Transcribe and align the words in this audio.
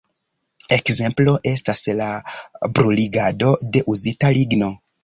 Ekzemplo 0.77 1.35
estas 1.51 1.85
la 2.01 2.09
bruligado 2.81 3.57
de 3.77 3.89
uzita 3.97 4.35
ligno. 4.41 4.77